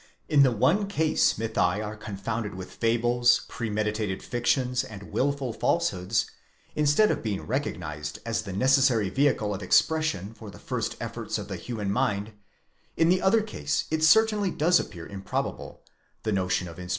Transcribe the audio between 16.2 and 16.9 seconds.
(the notion of inspiration: 1 Ad.